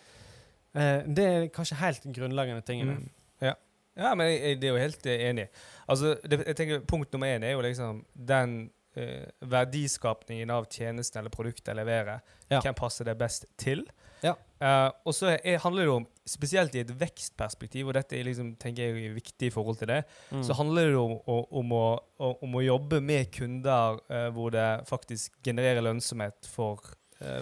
Eh, 0.74 1.02
det 1.06 1.24
er 1.24 1.46
kanskje 1.54 1.78
helt 1.80 2.02
grunnleggende 2.12 2.62
tingene. 2.66 2.96
Mm. 2.98 3.10
Ja. 3.40 3.54
ja, 3.96 4.14
men 4.14 4.26
jeg, 4.28 4.40
jeg, 4.42 4.60
det 4.60 4.68
er 4.68 4.72
jo 4.74 4.82
helt 4.82 5.06
eh, 5.06 5.28
enig. 5.30 5.46
Altså, 5.88 6.16
det, 6.24 6.40
jeg 6.46 6.56
tenker 6.56 6.80
Punkt 6.86 7.12
nummer 7.12 7.26
én 7.30 7.44
er 7.44 7.52
jo 7.54 7.60
liksom 7.64 8.04
den 8.14 8.70
eh, 8.96 9.26
verdiskapningen 9.40 10.50
av 10.50 10.66
tjenesten 10.70 11.20
eller 11.20 11.30
produktet 11.34 11.72
jeg 11.72 11.76
leverer. 11.80 12.20
Ja. 12.50 12.60
Hvem 12.64 12.74
passer 12.78 13.04
det 13.08 13.16
best 13.20 13.46
til? 13.60 13.84
Ja. 14.24 14.34
Uh, 14.64 14.88
og 15.04 15.12
så 15.12 15.34
er, 15.34 15.58
handler 15.60 15.84
det 15.84 15.92
om, 15.92 16.04
spesielt 16.24 16.72
i 16.74 16.80
et 16.80 16.92
vekstperspektiv, 16.96 17.90
og 17.90 17.94
dette 17.98 18.16
liksom, 18.24 18.54
tenker 18.56 18.86
jeg 18.86 19.10
er 19.10 19.16
viktig 19.18 19.50
i 19.50 19.52
forhold 19.52 19.76
til 19.82 19.90
det, 19.90 19.98
Mm. 20.32 20.42
så 20.46 20.54
handler 20.56 20.88
det 20.88 20.96
om, 20.96 21.12
om, 21.28 21.44
om, 21.60 21.72
å, 21.76 22.30
om 22.46 22.54
å 22.56 22.62
jobbe 22.64 23.00
med 23.04 23.28
kunder 23.34 23.98
uh, 24.08 24.30
hvor 24.32 24.54
det 24.54 24.68
faktisk 24.88 25.34
genererer 25.44 25.84
lønnsomhet 25.84 26.48
for, 26.48 26.80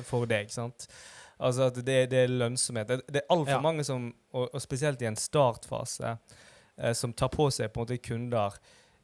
for 0.08 0.26
deg. 0.26 0.50
sant? 0.50 0.88
Altså 1.38 1.68
at 1.70 1.78
det, 1.86 2.10
det 2.10 2.24
er 2.24 2.34
lønnsomhet. 2.34 2.88
Det, 2.90 3.00
det 3.08 3.22
er 3.22 3.30
altfor 3.34 3.54
Ja. 3.56 3.62
mange 3.62 3.84
som, 3.86 4.10
og, 4.32 4.48
og 4.54 4.60
spesielt 4.62 5.00
i 5.02 5.06
en 5.10 5.16
startfase, 5.16 6.16
som 6.96 7.12
tar 7.12 7.28
på 7.28 7.50
seg 7.52 7.68
på 7.72 7.80
en 7.82 7.84
måte 7.84 7.98
kunder 8.02 8.54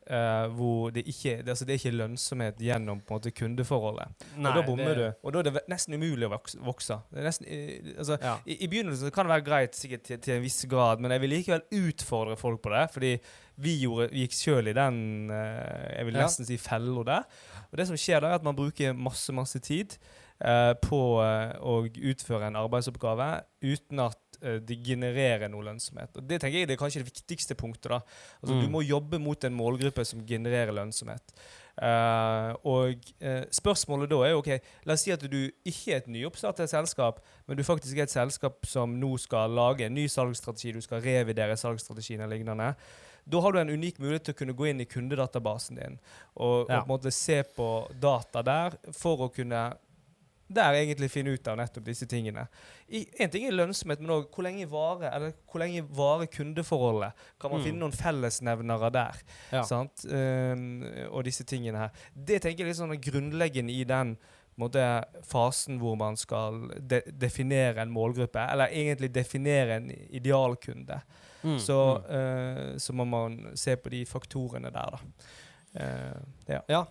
eh, 0.08 0.46
hvor 0.56 0.90
det 0.94 1.02
ikke, 1.06 1.42
det, 1.44 1.48
altså 1.52 1.64
det 1.68 1.74
er 1.74 1.80
ikke 1.82 1.96
lønnsomhet 1.98 2.58
gjennom 2.64 3.00
på 3.04 3.14
en 3.14 3.20
måte 3.20 3.32
kundeforholdet. 3.36 4.24
Nei, 4.36 4.50
og 4.50 4.56
da 4.56 4.62
bommer 4.66 4.94
det- 4.94 4.96
du. 5.14 5.26
Og 5.28 5.32
da 5.32 5.38
er 5.38 5.42
det 5.50 5.62
nesten 5.68 5.94
umulig 5.94 6.26
å 6.28 6.32
vokse. 6.64 7.00
nesten, 7.12 7.46
eh, 7.46 7.94
altså, 7.98 8.18
Ja. 8.22 8.36
i, 8.46 8.56
I 8.64 8.68
begynnelsen 8.68 9.10
kan 9.12 9.26
det 9.26 9.34
være 9.36 9.44
greit 9.44 9.74
sikkert 9.74 10.02
til, 10.04 10.18
til 10.18 10.34
en 10.34 10.42
viss 10.42 10.64
grad, 10.64 11.00
men 11.00 11.10
jeg 11.10 11.20
vil 11.20 11.30
likevel 11.30 11.62
utfordre 11.72 12.36
folk 12.36 12.62
på 12.62 12.70
det. 12.70 12.90
Fordi 12.92 13.18
vi, 13.58 13.76
gjorde, 13.82 14.10
vi 14.12 14.26
gikk 14.26 14.32
sjøl 14.38 14.68
i 14.68 14.72
den 14.72 15.30
uh, 15.30 15.96
jeg 15.96 16.04
vil 16.06 16.14
Ja. 16.14 16.22
nesten 16.22 16.46
si 16.46 16.56
fella 16.56 17.04
der. 17.04 17.22
Og 17.72 17.76
det 17.76 17.86
som 17.86 17.96
skjer 17.96 18.20
da, 18.20 18.28
er 18.28 18.34
at 18.34 18.44
man 18.44 18.56
bruker 18.56 18.94
masse 18.94 19.32
masse 19.32 19.58
tid 19.60 19.96
uh, 20.44 20.74
på 20.74 21.18
å 21.18 21.88
utføre 21.90 22.46
en 22.46 22.56
arbeidsoppgave 22.56 23.42
uten 23.62 24.00
at 24.00 24.18
eh, 24.42 24.58
det 24.60 24.78
genererer 24.84 25.48
noe 25.48 25.64
lønnsomhet. 25.64 26.16
Og 26.16 26.26
Det 26.28 26.40
tenker 26.40 26.58
jeg 26.58 26.68
det 26.68 26.76
er 26.76 26.82
kanskje 26.82 27.02
det 27.04 27.12
viktigste 27.12 27.54
punktet. 27.54 27.90
da. 27.90 28.00
Altså 28.42 28.54
Mm. 28.54 28.60
Du 28.62 28.68
må 28.68 28.82
jobbe 28.82 29.18
mot 29.18 29.44
en 29.44 29.54
målgruppe 29.54 30.04
som 30.04 30.24
genererer 30.26 30.72
lønnsomhet. 30.72 31.34
Uh, 31.78 32.56
og 32.66 33.04
uh, 33.22 33.44
spørsmålet 33.54 34.10
da 34.10 34.16
er 34.26 34.34
ok, 34.34 34.48
La 34.84 34.96
oss 34.96 35.04
si 35.06 35.12
at 35.14 35.22
du 35.30 35.36
ikke 35.64 35.92
er 35.92 36.00
et 36.00 36.08
nyoppstartet 36.10 36.68
selskap, 36.68 37.20
men 37.46 37.56
du 37.56 37.62
faktisk 37.62 37.96
er 37.96 38.02
et 38.08 38.10
selskap 38.10 38.66
som 38.66 38.96
nå 38.98 39.12
skal 39.22 39.54
lage 39.54 39.86
en 39.86 39.94
ny 39.94 40.08
salgsstrategi, 40.10 40.72
du 40.74 40.80
skal 40.82 41.04
revidere 41.04 41.54
salgsstrategien 41.56 42.24
og 42.26 42.32
lignende. 42.32 42.72
Da 43.28 43.40
har 43.44 43.52
du 43.52 43.60
en 43.60 43.70
unik 43.70 44.00
mulighet 44.00 44.24
til 44.24 44.34
å 44.34 44.38
kunne 44.40 44.56
gå 44.58 44.66
inn 44.70 44.80
i 44.80 44.88
kundedatabasen 44.90 45.76
din 45.78 45.98
og, 46.34 46.66
Ja. 46.68 46.80
og 46.80 46.86
på 46.86 46.88
en 46.88 46.98
måte 46.98 47.12
se 47.12 47.42
på 47.44 47.86
data 48.00 48.42
der 48.42 48.78
for 48.92 49.28
å 49.28 49.32
kunne 49.32 49.76
der 50.48 50.72
egentlig 50.78 51.10
finne 51.12 51.34
ut 51.36 51.48
av 51.48 51.58
nettopp 51.60 51.84
disse 51.84 52.06
tingene. 52.08 52.46
Én 52.90 53.30
ting 53.30 53.44
er 53.46 53.52
lønnsomhet, 53.52 54.00
men 54.00 54.10
òg 54.14 54.30
hvor 54.32 54.42
lenge 54.46 54.66
varer 54.70 55.12
varer 55.92 56.26
kundeforholdet? 56.32 57.12
Kan 57.40 57.50
man 57.50 57.60
Mm. 57.60 57.64
finne 57.66 57.78
noen 57.82 57.92
fellesnevnere 57.92 58.90
der? 58.92 59.14
Ja. 59.52 59.62
Sant? 59.62 60.04
Um, 60.08 60.82
og 61.10 61.24
disse 61.24 61.44
tingene 61.44 61.78
her. 61.78 61.90
Det 62.14 62.40
tenker 62.42 62.64
jeg 62.64 62.66
er 62.66 62.72
litt 62.72 62.76
sånn 62.80 63.00
grunnleggende 63.00 63.72
i 63.76 63.84
den 63.84 64.16
måte, 64.58 65.04
fasen 65.22 65.78
hvor 65.78 65.96
man 65.96 66.16
skal 66.16 66.68
de 66.80 67.02
definere 67.12 67.78
en 67.82 67.92
målgruppe, 67.94 68.40
eller 68.50 68.66
egentlig 68.72 69.12
definere 69.14 69.76
en 69.76 69.90
idealkunde. 70.10 71.00
Mm, 71.44 71.58
Så, 71.58 71.76
eh, 72.10 72.76
så 72.78 72.92
må 72.92 73.04
man 73.06 73.52
se 73.54 73.76
på 73.76 73.90
de 73.90 74.04
faktorene 74.04 74.72
der, 74.72 74.90
da. 74.90 74.98
Uh, 75.78 76.20
ja. 76.48 76.60
Ja. 76.68 76.84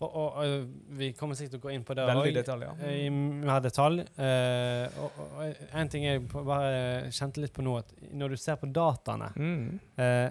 Og, 0.00 0.08
og, 0.16 0.38
og 0.42 0.96
vi 0.98 1.12
kommer 1.16 1.34
sikkert 1.38 1.54
til 1.56 1.60
å 1.60 1.64
gå 1.68 1.72
inn 1.74 1.84
på 1.86 1.94
det 1.94 2.04
Veldig 2.08 2.32
detaljer. 2.34 2.80
eh, 2.82 3.06
I 3.06 3.10
mer 3.14 3.60
detalj. 3.64 4.00
Eh, 4.18 4.96
og, 5.00 5.20
og 5.24 5.66
en 5.80 5.88
ting 5.92 6.04
jeg 6.08 6.24
bare 6.34 7.10
kjente 7.14 7.40
litt 7.44 7.52
på 7.54 7.62
nå, 7.62 7.76
at 7.78 7.92
når 8.12 8.34
du 8.34 8.36
ser 8.36 8.56
på 8.60 8.66
dataene 8.74 9.30
Mm. 9.36 9.78
eh, 9.98 10.30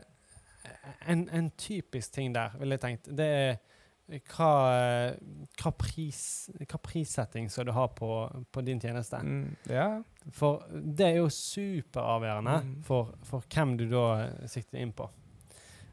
en, 1.08 1.30
en 1.32 1.50
typisk 1.60 2.12
ting 2.16 2.34
der, 2.36 2.52
ville 2.60 2.76
jeg 2.78 2.82
tenkt, 2.84 3.08
det 3.16 3.26
er 3.30 3.56
hva, 4.36 4.50
hva, 5.64 5.72
pris, 5.80 6.50
hva 6.68 6.78
prissetting 6.84 7.48
skal 7.50 7.66
du 7.70 7.72
ha 7.72 7.86
på, 7.88 8.10
på 8.52 8.62
din 8.68 8.80
tjeneste? 8.84 9.20
Mm. 9.24 9.56
Ja. 9.72 9.88
For 10.36 10.66
det 10.72 11.08
er 11.08 11.18
jo 11.22 11.30
superavgjørende 11.32 12.58
Mm. 12.64 12.74
for, 12.84 13.14
for 13.24 13.44
hvem 13.54 13.78
du 13.80 13.86
da 13.92 14.06
sikter 14.48 14.80
inn 14.84 14.92
på. 14.96 15.08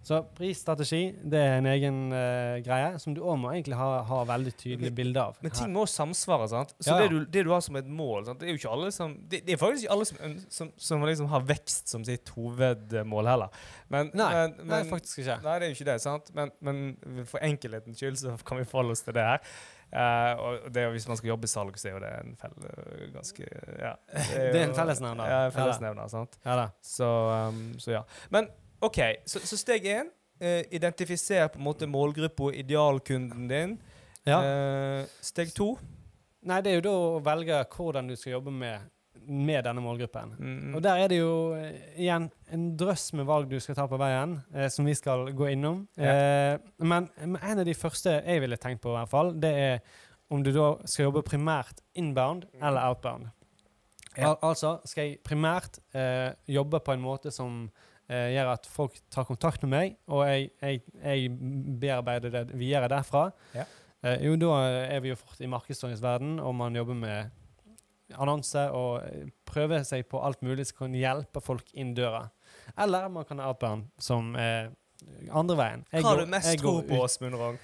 Så 0.02 0.16
prisstrategi 0.32 1.00
det 1.28 1.40
er 1.44 1.58
en 1.58 1.66
egen 1.68 1.96
uh, 2.08 2.56
greie 2.64 2.94
som 3.02 3.12
du 3.12 3.20
òg 3.20 3.36
må 3.42 3.50
egentlig 3.52 3.76
ha, 3.76 3.88
ha 4.08 4.20
veldig 4.30 4.52
tydelig 4.56 4.92
bilde 4.96 5.20
av. 5.20 5.36
Men 5.44 5.52
ting 5.52 5.74
må 5.74 5.82
samsvare. 5.90 6.46
sant? 6.48 6.72
Så 6.80 6.94
Ja, 6.94 7.02
ja. 7.02 7.08
Det, 7.08 7.10
du, 7.12 7.26
det 7.36 7.42
du 7.44 7.50
har 7.52 7.60
som 7.60 7.76
et 7.76 7.90
mål 8.00 8.24
sant? 8.30 8.40
Det 8.40 8.48
er 8.48 8.54
jo 8.56 8.60
ikke 8.62 8.72
alle 8.72 8.88
som 8.96 9.12
Det, 9.28 9.42
det 9.44 9.54
er 9.54 9.60
faktisk 9.60 9.84
ikke 9.84 9.92
alle 9.98 10.06
som, 10.08 10.38
som, 10.56 10.70
som 10.88 11.04
liksom 11.04 11.28
har 11.34 11.44
vekst 11.50 11.92
som 11.92 12.06
sitt 12.08 12.32
hovedmål 12.36 13.28
heller. 13.28 13.60
Men, 13.92 14.08
Nei, 14.16 14.30
men, 14.38 14.54
Nei, 14.70 14.80
faktisk 14.88 15.20
ikke. 15.20 15.36
Nei, 15.44 15.58
det 15.60 15.68
er 15.68 15.74
jo 15.74 15.76
ikke 15.78 15.88
det. 15.90 15.98
sant? 16.06 16.32
Men, 16.38 16.54
men 16.64 16.80
for 17.28 17.44
enkelhetens 17.44 18.00
skyld 18.00 18.16
så 18.22 18.32
kan 18.46 18.62
vi 18.62 18.64
forholde 18.70 18.96
oss 18.96 19.04
til 19.04 19.16
det 19.18 19.26
her. 19.26 19.44
Uh, 19.90 20.32
og 20.38 20.66
det, 20.70 20.86
hvis 20.94 21.08
man 21.10 21.18
skal 21.18 21.32
jobbe 21.32 21.48
i 21.48 21.50
salg, 21.50 21.76
så 21.82 21.90
er 21.90 21.94
jo 21.96 22.00
det 22.06 22.10
en 22.22 22.36
fell, 22.40 22.56
ganske 23.12 23.44
Ja. 23.82 23.92
Det 24.32 24.64
er 24.64 24.68
jo- 24.68 24.74
fellesnevner. 24.78 25.24
er 25.26 25.28
en 25.28 25.36
Ja 25.36 25.44
da. 25.50 25.54
fellesnevner, 25.60 26.08
sant. 26.12 26.38
Ja 26.46 26.56
da. 26.62 26.66
Så, 26.80 27.08
um, 27.50 27.62
så 27.82 27.96
ja. 27.98 28.02
Men 28.30 28.48
OK, 28.80 28.98
så, 29.28 29.42
så 29.44 29.58
steg 29.60 29.86
én. 29.90 30.10
Eh, 30.40 30.62
identifiser 30.72 31.50
på 31.52 31.58
en 31.60 31.66
måte 31.66 31.88
målgruppa 31.90 32.46
og 32.48 32.54
idealkunden 32.56 33.48
din. 33.50 33.74
Ja. 34.24 34.38
Eh, 34.40 35.02
steg 35.24 35.52
to. 35.56 35.74
Nei, 36.48 36.62
det 36.64 36.72
er 36.72 36.78
jo 36.78 36.86
da 36.86 36.94
å 36.96 37.20
velge 37.24 37.58
hvordan 37.74 38.08
du 38.08 38.14
skal 38.16 38.38
jobbe 38.38 38.52
med, 38.56 38.86
med 39.28 39.66
denne 39.66 39.82
målgruppen. 39.84 40.30
Mm, 40.40 40.76
Og 40.78 40.84
der 40.86 41.02
er 41.02 41.12
det 41.12 41.18
jo 41.20 41.34
eh, 41.58 41.74
igjen 42.00 42.30
en 42.56 42.62
drøss 42.80 43.10
med 43.20 43.28
valg 43.28 43.50
du 43.50 43.58
skal 43.60 43.76
ta 43.76 43.84
på 43.90 43.98
veien, 44.00 44.38
eh, 44.54 44.70
som 44.72 44.88
vi 44.88 44.94
skal 44.96 45.26
gå 45.36 45.50
innom. 45.52 45.82
Eh, 46.00 46.56
men, 46.80 47.10
men 47.20 47.36
en 47.42 47.60
av 47.60 47.68
de 47.68 47.76
første 47.76 48.16
jeg 48.22 48.40
ville 48.40 48.56
tenkt 48.60 48.80
på, 48.80 48.94
i 48.94 48.96
hvert 48.96 49.12
fall, 49.12 49.34
det 49.36 49.52
er 49.66 49.84
om 50.32 50.40
du 50.46 50.52
da 50.54 50.70
skal 50.88 51.10
jobbe 51.10 51.26
primært 51.26 51.84
inbound 51.98 52.46
eller 52.62 52.88
outbound. 52.88 53.28
Ja. 54.16 54.30
Al 54.32 54.36
altså 54.54 54.78
skal 54.88 55.10
jeg 55.10 55.20
primært 55.26 55.82
eh, 55.92 56.32
jobbe 56.50 56.80
på 56.82 56.96
en 56.96 57.04
måte 57.04 57.30
som 57.34 57.66
eh, 58.10 58.30
gjør 58.34 58.52
at 58.56 58.66
folk 58.70 58.98
tar 59.14 59.28
kontakt 59.28 59.62
med 59.64 59.72
meg, 59.74 59.98
og 60.10 60.24
jeg, 60.28 60.50
jeg, 60.60 60.82
jeg 60.98 61.30
bearbeider 61.82 62.34
det 62.34 62.44
videre 62.58 62.90
derfra. 62.90 63.28
Ja. 63.54 63.66
Eh, 64.02 64.26
jo, 64.26 64.34
da 64.40 64.56
er 64.88 65.04
vi 65.04 65.12
jo 65.12 65.18
fort 65.20 65.40
i 65.40 65.50
markedsføringsverden, 65.50 66.38
og 66.42 66.56
man 66.58 66.76
jobber 66.76 66.98
med 66.98 67.36
annonser 68.18 68.72
og 68.74 69.04
prøver 69.46 69.84
seg 69.86 70.08
på 70.10 70.18
alt 70.26 70.40
mulig 70.42 70.66
som 70.66 70.84
kan 70.84 70.96
hjelpe 70.98 71.42
folk 71.44 71.68
inn 71.78 71.94
døra. 71.94 72.24
Eller 72.74 73.06
man 73.12 73.26
kan 73.28 73.38
ha 73.38 73.52
outbound, 73.52 73.86
som 74.02 74.34
er 74.38 74.72
andre 75.30 75.56
veien. 75.58 75.84
Jeg 75.92 76.02
Hva 76.04 76.14
har 76.14 76.24
du 76.24 76.32
mest 76.32 76.56
tro 76.60 76.80
på, 76.86 76.98
Åsmund 77.04 77.38
Rogn? 77.38 77.60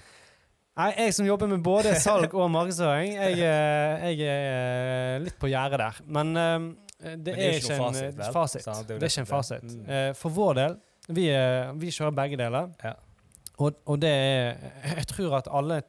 Nei, 0.77 0.91
jeg 0.93 1.13
som 1.17 1.25
jobber 1.25 1.49
med 1.49 1.63
både 1.65 1.95
salg 1.97 2.33
og 2.37 2.51
markedsføring, 2.53 3.15
jeg, 3.17 3.39
eh, 3.41 4.03
jeg 4.11 4.27
er 4.29 5.15
eh, 5.15 5.21
litt 5.23 5.37
på 5.41 5.49
gjerdet 5.49 5.79
der. 5.81 6.01
Men 6.05 6.35
eh, 6.37 6.67
det, 7.15 7.33
er 7.33 7.57
ikke 7.57 7.75
en 7.75 8.33
fasit, 8.33 8.65
Det 8.87 8.97
er 8.97 9.09
ikke 9.09 9.23
en 9.23 9.29
fasit. 9.29 9.75
Eh, 9.87 10.09
For 10.17 10.33
vår 10.33 10.57
del, 10.59 10.79
vi, 11.07 11.29
eh, 11.31 11.71
vi 11.79 11.91
kjører 11.93 12.15
begge 12.17 12.39
deler. 12.39 12.73
Ja. 12.83 12.95
Og, 13.57 13.79
og 13.85 14.01
det 14.01 14.09
er 14.09 14.57
Jeg 14.97 15.07
tror 15.13 15.39
at 15.39 15.47
alle 15.51 15.81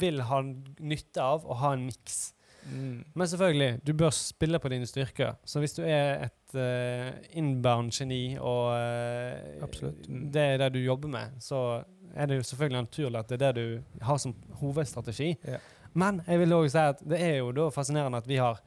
vil 0.00 0.20
ha 0.28 0.40
nytte 0.44 1.22
av 1.22 1.46
å 1.46 1.56
ha 1.60 1.72
en 1.76 1.86
miks. 1.88 2.32
Mm. 2.66 3.04
Men 3.14 3.28
selvfølgelig, 3.30 3.80
du 3.86 3.92
bør 3.94 4.10
spille 4.10 4.58
på 4.58 4.68
dine 4.68 4.86
styrker. 4.86 5.36
Så 5.46 5.62
hvis 5.62 5.76
du 5.76 5.84
er 5.86 6.26
et 6.26 6.56
uh, 6.58 7.12
inbound-geni, 7.38 8.36
og 8.42 8.74
uh, 8.74 9.86
det 10.34 10.42
er 10.42 10.58
det 10.64 10.72
du 10.74 10.80
jobber 10.82 11.08
med, 11.08 11.38
så 11.40 11.82
er 12.14 12.26
det 12.26 12.40
jo 12.40 12.48
selvfølgelig 12.50 12.82
naturlig 12.82 13.22
at 13.22 13.30
det 13.30 13.38
er 13.38 13.52
det 13.52 13.62
du 13.62 14.04
har 14.04 14.18
som 14.20 14.34
hovedstrategi. 14.60 15.34
Ja. 15.46 15.62
Men 15.96 16.20
jeg 16.26 16.42
vil 16.42 16.52
også 16.52 16.72
si 16.74 16.82
at 16.82 17.04
det 17.08 17.20
er 17.24 17.36
jo 17.38 17.52
da 17.56 17.70
fascinerende 17.72 18.20
at 18.20 18.28
vi 18.28 18.36
har 18.40 18.60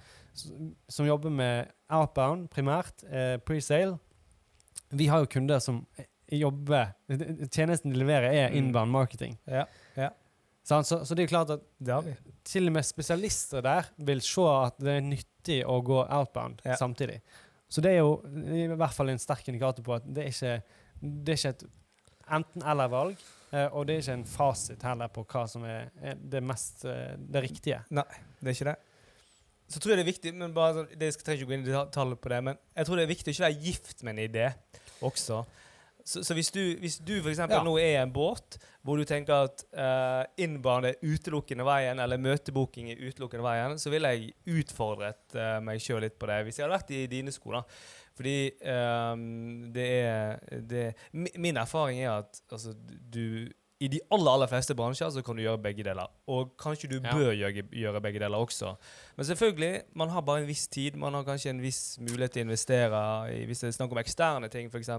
som 0.89 1.05
jobber 1.07 1.29
med 1.29 1.71
outbound 1.89 2.49
primært, 2.49 3.03
eh, 3.09 3.37
pre-sale. 3.37 3.97
Vi 4.91 5.07
har 5.07 5.19
jo 5.19 5.25
kunder 5.25 5.59
som 5.59 5.85
eh, 5.97 6.05
jobber 6.39 6.93
Tjenesten 7.51 7.91
de 7.93 7.97
leverer, 7.99 8.31
er 8.33 8.49
Mm. 8.51 8.57
inbound 8.57 8.91
marketing. 8.91 9.37
Ja. 9.47 9.65
ja. 9.95 10.09
Så, 10.63 10.83
så 10.83 11.15
det 11.15 11.23
er 11.23 11.27
jo 11.27 11.31
klart 11.33 11.49
at 11.49 11.61
til 12.45 12.67
og 12.67 12.73
med 12.73 12.83
spesialister 12.85 13.61
der 13.65 13.87
vil 13.97 14.21
se 14.21 14.41
at 14.41 14.77
det 14.79 14.97
er 14.99 15.01
nyttig 15.01 15.63
å 15.65 15.79
gå 15.83 16.03
outbound 16.05 16.61
Ja. 16.65 16.75
samtidig. 16.75 17.21
Så 17.69 17.81
det 17.81 17.91
er 17.95 17.97
jo 17.99 18.21
i 18.53 18.67
hvert 18.67 18.93
fall 18.93 19.09
en 19.09 19.17
sterk 19.21 19.47
indikator 19.49 19.83
på 19.83 19.95
at 19.95 20.05
det 20.05 20.23
er 20.23 20.29
ikke, 20.29 20.63
det 21.01 21.33
er 21.33 21.37
ikke 21.37 21.49
et 21.55 21.63
enten-eller-valg. 22.31 23.17
eh, 23.51 23.65
og 23.73 23.87
det 23.87 23.95
er 23.95 24.01
ikke 24.03 24.13
en 24.19 24.25
fasit 24.29 24.83
heller 24.85 25.07
på 25.09 25.23
hva 25.25 25.47
som 25.49 25.63
er, 25.65 25.87
er 26.01 26.13
det 26.21 26.41
mest 26.45 26.85
eh, 26.85 27.15
det 27.17 27.41
riktige. 27.47 27.79
Nei, 27.89 28.03
Det 28.39 28.47
er 28.51 28.53
ikke 28.53 28.69
det. 28.69 28.75
Så 29.69 29.79
tror 29.79 29.93
jeg 29.93 29.99
det 29.99 30.05
er 30.07 30.11
viktig 30.11 30.33
men 30.33 30.53
bare 30.55 30.79
sånn, 30.79 30.91
det 30.97 31.11
Jeg 31.11 31.21
trenger 31.21 31.43
ikke 31.43 31.51
gå 31.51 31.57
inn 31.59 31.65
i 31.67 31.71
detaljer 31.71 32.19
på 32.19 32.33
det, 32.33 32.43
men 32.47 32.59
jeg 32.75 32.87
tror 32.87 32.99
det 32.99 33.05
er 33.05 33.13
viktig 33.13 33.31
å 33.31 33.35
ikke 33.35 33.47
være 33.47 33.63
gift 33.67 34.05
med 34.05 34.15
en 34.15 34.23
idé 34.25 34.47
også. 35.05 35.43
Så, 36.09 36.23
så 36.25 36.33
hvis 36.33 36.49
du, 36.49 36.61
hvis 36.81 36.97
du 37.05 37.19
eksempel 37.19 37.59
Ja. 37.59 37.63
nå 37.63 37.75
er 37.77 37.99
en 38.01 38.11
båt 38.13 38.57
hvor 38.81 38.97
du 38.97 39.05
tenker 39.05 39.45
at 39.45 39.61
uh, 39.77 40.23
inbound 40.41 40.87
er 40.89 40.97
utelukkende 41.03 41.65
veien, 41.67 41.99
eller 42.01 42.17
møtebooking 42.17 42.89
er 42.89 43.03
utelukkende 43.03 43.45
veien, 43.45 43.77
så 43.77 43.91
ville 43.93 44.09
jeg 44.15 44.31
utfordret 44.47 45.37
uh, 45.37 45.59
meg 45.61 45.83
sjøl 45.83 46.01
litt 46.01 46.17
på 46.17 46.29
det 46.31 46.39
hvis 46.47 46.57
jeg 46.57 46.65
hadde 46.65 46.77
vært 46.79 46.93
i 46.95 47.03
dine 47.11 47.33
sko. 47.35 47.53
da. 47.59 47.61
Fordi 48.19 48.35
um, 48.65 49.69
det 49.75 49.87
er 50.01 50.61
det, 50.67 50.85
Min 51.13 51.59
erfaring 51.61 52.01
er 52.01 52.17
at 52.17 52.41
altså, 52.51 52.73
du 52.73 53.47
i 53.79 53.87
de 53.87 53.99
aller 54.11 54.31
aller 54.35 54.47
fleste 54.51 54.75
bransjer 54.75 55.07
så 55.15 55.21
kan 55.23 55.37
du 55.37 55.41
gjøre 55.41 55.61
begge 55.63 55.83
deler. 55.87 56.07
Og 56.27 56.49
kanskje 56.59 56.89
du 56.91 56.95
Ja. 56.99 57.13
bør 57.15 57.31
gjøre, 57.31 57.63
gjøre 57.71 58.01
begge 58.01 58.19
deler 58.19 58.37
også. 58.37 58.75
Men 59.15 59.25
selvfølgelig, 59.25 59.83
man 59.95 60.09
har 60.09 60.21
bare 60.21 60.41
en 60.41 60.47
viss 60.47 60.67
tid. 60.67 60.95
Man 60.97 61.13
har 61.13 61.23
kanskje 61.23 61.49
en 61.49 61.61
viss 61.61 61.97
mulighet 61.99 62.31
til 62.33 62.43
å 62.43 62.49
investere 62.49 63.31
i 63.31 63.45
Hvis 63.45 63.61
det 63.61 63.67
er 63.69 63.77
snakk 63.77 63.91
om 63.91 63.97
eksterne 64.03 64.49
ting, 64.51 64.67
f.eks., 64.69 64.89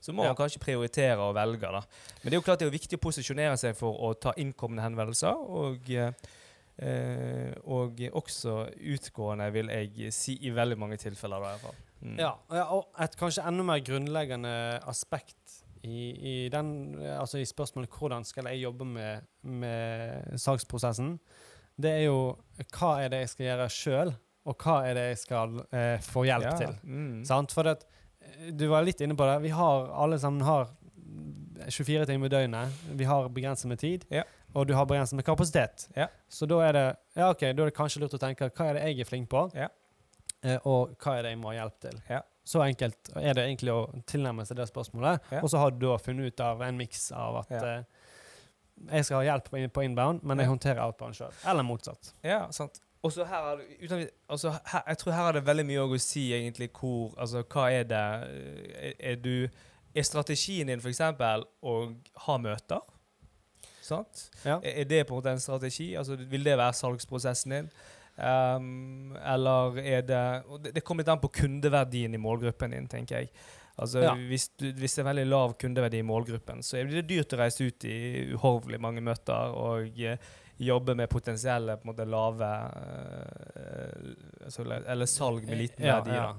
så 0.00 0.12
må 0.12 0.22
Ja. 0.24 0.28
man 0.34 0.36
kanskje 0.36 0.58
prioritere 0.60 1.16
og 1.18 1.34
velge. 1.34 1.60
da. 1.62 1.80
Men 2.22 2.30
det 2.30 2.32
er 2.34 2.36
jo 2.36 2.42
klart 2.42 2.58
det 2.58 2.66
er 2.68 2.78
viktig 2.78 2.98
å 2.98 3.08
posisjonere 3.08 3.56
seg 3.58 3.74
for 3.74 3.92
å 3.98 4.12
ta 4.20 4.32
innkomne 4.36 4.80
henvendelser. 4.82 5.34
Og, 5.34 5.90
eh, 5.90 7.54
og 7.64 7.96
også 8.12 8.68
utgående, 8.76 9.50
vil 9.52 9.66
jeg 9.68 10.12
si, 10.12 10.34
i 10.42 10.50
veldig 10.50 10.76
mange 10.78 10.96
tilfeller. 10.98 11.40
da, 11.40 11.46
i 11.54 11.56
hvert 11.56 11.60
fall. 11.60 11.74
Mm. 12.02 12.18
Ja, 12.18 12.32
og 12.72 12.86
et 12.98 13.16
kanskje 13.16 13.46
enda 13.46 13.62
mer 13.62 13.80
grunnleggende 13.80 14.82
aspekt 14.88 15.59
i, 15.82 16.00
i, 16.12 16.48
den, 16.52 16.96
altså 17.16 17.38
i 17.40 17.46
spørsmålet 17.48 17.90
hvordan 17.98 18.24
skal 18.28 18.48
jeg 18.50 18.62
jobbe 18.66 18.84
med, 18.84 19.22
med 19.42 20.36
salgsprosessen, 20.40 21.14
det 21.80 21.90
er 21.90 22.02
jo 22.10 22.18
hva 22.76 22.90
er 23.04 23.08
det 23.12 23.22
jeg 23.22 23.30
skal 23.32 23.46
gjøre 23.46 23.68
sjøl, 23.72 24.10
og 24.50 24.56
hva 24.64 24.74
er 24.88 24.94
det 24.98 25.04
jeg 25.10 25.18
skal 25.22 25.56
eh, 25.72 25.96
få 26.04 26.26
hjelp 26.28 26.44
Ja, 26.50 26.52
til. 26.60 26.74
Mm. 26.84 27.22
Sant? 27.28 27.52
For 27.56 27.68
at, 27.72 27.86
eh, 28.20 28.50
du 28.52 28.66
var 28.72 28.84
litt 28.84 29.00
inne 29.04 29.16
på 29.16 29.24
det. 29.28 29.38
Vi 29.46 29.52
har 29.56 29.88
alle 30.04 30.18
sammen 30.20 30.44
har 30.44 30.68
24 31.68 32.06
timer 32.08 32.28
i 32.28 32.32
døgnet. 32.32 32.84
Vi 32.96 33.04
har 33.08 33.28
begrenset 33.32 33.68
med 33.68 33.78
tid, 33.80 34.04
Ja. 34.12 34.22
og 34.54 34.66
du 34.68 34.74
har 34.74 34.84
begrenset 34.88 35.16
med 35.16 35.24
kapasitet. 35.24 35.88
Ja. 35.96 36.06
Så 36.28 36.46
da 36.48 36.60
er 36.68 36.72
det 36.76 36.86
ja 37.16 37.30
ok, 37.32 37.40
da 37.40 37.62
er 37.64 37.70
det 37.70 37.76
kanskje 37.76 38.00
lurt 38.04 38.16
å 38.16 38.20
tenke 38.20 38.48
hva 38.50 38.68
er 38.70 38.74
det 38.78 38.84
jeg 38.88 39.00
er 39.00 39.08
flink 39.08 39.28
på, 39.32 39.46
eh, 39.56 40.58
og 40.64 40.96
hva 41.00 41.18
er 41.18 41.22
det 41.22 41.32
jeg 41.34 41.40
må 41.40 41.52
ha 41.52 41.58
hjelp 41.62 41.80
til. 41.88 42.00
Ja. 42.08 42.20
Så 42.50 42.62
enkelt 42.64 43.12
er 43.14 43.36
det 43.38 43.44
egentlig 43.46 43.70
å 43.74 43.84
tilnærme 44.10 44.42
seg 44.48 44.58
det 44.58 44.66
spørsmålet. 44.70 45.20
Ja. 45.30 45.40
Og 45.44 45.50
så 45.52 45.60
har 45.62 45.70
du 45.74 45.84
da 45.86 45.96
funnet 46.02 46.32
ut 46.32 46.40
av 46.42 46.62
en 46.66 46.78
miks 46.80 47.10
av 47.14 47.36
at 47.44 47.50
Ja. 47.54 47.64
uh, 47.78 47.84
jeg 48.90 49.04
skal 49.06 49.20
ha 49.20 49.26
hjelp 49.28 49.50
på 49.76 49.84
inbound, 49.84 50.22
men 50.26 50.40
jeg 50.40 50.48
håndterer 50.48 50.80
outbound 50.82 51.14
sjøl. 51.14 51.34
Eller 51.46 51.62
motsatt. 51.68 52.14
Ja, 52.24 52.46
sant. 52.50 52.80
Og 53.02 53.12
så 53.12 53.24
her, 53.24 53.52
er 53.52 53.56
det- 53.56 53.78
uten, 53.84 54.08
altså, 54.28 54.50
her, 54.72 54.82
jeg 54.88 54.98
tror 54.98 55.12
her 55.12 55.28
er 55.28 55.32
det 55.32 55.44
veldig 55.46 55.66
mye 55.66 55.84
å 55.86 55.98
si 56.00 56.32
egentlig 56.32 56.70
hvor 56.72 57.14
Altså, 57.18 57.42
hva 57.42 57.70
er 57.72 57.84
det 57.84 57.96
Er, 57.96 58.92
er 59.00 59.14
du 59.16 59.48
Er 59.94 60.02
strategien 60.02 60.66
din 60.66 60.80
f.eks. 60.80 61.00
å 61.00 61.94
ha 62.26 62.36
møter? 62.38 62.80
Sant? 63.82 64.30
Ja. 64.44 64.58
Er, 64.62 64.80
er 64.80 64.84
det 64.84 65.06
på 65.06 65.14
en 65.14 65.22
måte 65.22 65.32
en 65.32 65.40
strategi? 65.40 65.94
Altså, 65.94 66.16
vil 66.16 66.44
det 66.44 66.58
være 66.58 66.72
salgsprosessen 66.76 67.50
din? 67.56 67.70
Um, 68.20 69.16
eller 69.16 69.78
er 69.80 70.02
det 70.02 70.20
Det, 70.62 70.74
det 70.74 70.82
kommer 70.84 71.00
litt 71.02 71.08
an 71.08 71.20
på 71.22 71.30
kundeverdien 71.32 72.14
i 72.14 72.18
målgruppen 72.20 72.70
din, 72.74 72.86
tenker 72.88 73.20
jeg. 73.22 73.30
Altså, 73.80 74.02
Ja. 74.02 74.12
hvis, 74.14 74.48
du, 74.60 74.66
hvis 74.76 74.94
det 74.94 75.00
er 75.06 75.08
veldig 75.14 75.26
lav 75.30 75.54
kundeverdi 75.56 75.98
i 76.02 76.02
målgruppen, 76.04 76.60
så 76.62 76.82
blir 76.84 77.00
det 77.00 77.08
dyrt 77.08 77.32
å 77.32 77.38
reise 77.40 77.64
ut 77.64 77.84
i 77.88 77.94
uhorvelig 78.34 78.80
mange 78.80 79.00
møter 79.00 79.54
og 79.56 79.98
eh, 80.00 80.18
jobbe 80.60 80.94
med 80.94 81.08
potensielle 81.08 81.78
på 81.80 81.86
en 81.88 81.92
måte 81.94 82.04
lave 82.04 82.50
uh, 83.64 84.90
Eller 84.92 85.06
salg 85.08 85.46
med 85.48 85.58
liten 85.58 85.86
Ja, 85.86 86.00
verdi. 86.00 86.10
ja. 86.16 86.34